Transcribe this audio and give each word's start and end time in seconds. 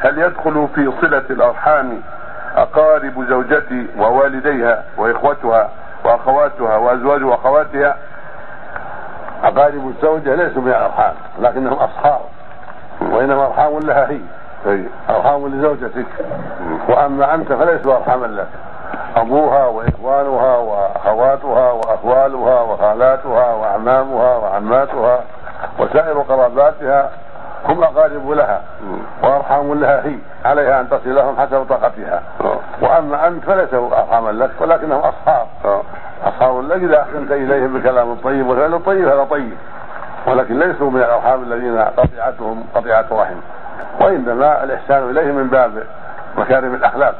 هل 0.00 0.18
يدخل 0.18 0.68
في 0.74 0.92
صلة 1.00 1.24
الأرحام 1.30 2.00
أقارب 2.56 3.24
زوجتي 3.28 3.86
ووالديها 3.98 4.82
وإخوتها 4.96 5.68
وأخواتها 6.04 6.76
وأزواج 6.76 7.22
وأخواتها 7.22 7.96
أقارب 9.44 9.88
الزوجة 9.96 10.34
ليسوا 10.34 10.62
من 10.62 10.68
الأرحام 10.68 11.14
لكنهم 11.40 11.72
أصحاب 11.78 12.20
وإنما 13.00 13.46
أرحام 13.46 13.78
لها 13.78 14.10
هي. 14.10 14.20
أي 14.66 14.84
أرحام 15.10 15.46
لزوجتك. 15.48 16.06
وأما 16.88 17.34
أنت 17.34 17.52
فليسوا 17.52 17.96
أرحاما 17.96 18.26
لك. 18.26 18.48
أبوها 19.16 19.66
وإخوانها 19.66 20.56
وأخواتها 20.56 21.72
وأخوالها 21.72 22.60
وخالاتها 22.60 23.54
وأعمامها 23.54 24.36
وعماتها 24.36 25.20
وسائر 25.78 26.18
قراباتها 26.20 27.10
هم 27.68 27.82
أقارب 27.84 28.30
لها 28.30 28.62
وأرحام 29.22 29.80
لها 29.80 30.06
هي 30.06 30.14
عليها 30.44 30.80
أن 30.80 30.88
تصلهم 30.90 31.36
حسب 31.40 31.66
طاقتها. 31.68 32.22
وأما 32.82 33.26
أنت 33.26 33.44
فليسوا 33.44 33.98
أرحاما 34.00 34.30
لك 34.30 34.50
ولكنهم 34.60 35.00
أصحاب 35.00 35.46
آه. 35.64 35.82
أصحاب 36.24 36.68
لك 36.68 36.82
إذا 36.82 37.00
أحسنت 37.02 37.32
إليهم 37.32 37.78
بكلام 37.78 38.14
طيب 38.14 38.46
وفعل 38.46 38.82
طيب 38.86 39.08
هذا 39.08 39.24
طيب 39.24 39.52
ولكن 40.26 40.58
ليسوا 40.58 40.90
من 40.90 41.00
الأرحام 41.00 41.42
الذين 41.42 41.78
قطيعتهم 41.78 42.64
قطيعة 42.74 43.04
رحم 43.12 43.36
وإنما 44.00 44.64
الإحسان 44.64 45.10
إليهم 45.10 45.34
من 45.34 45.46
باب 45.48 45.82
مكارم 46.38 46.74
الأخلاق 46.74 47.14